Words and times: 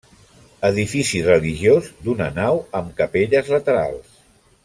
Edifici 0.69 1.19
religiós 1.27 1.91
d'una 2.07 2.31
nau 2.39 2.59
amb 2.81 2.91
capelles 3.03 3.55
laterals. 3.59 4.19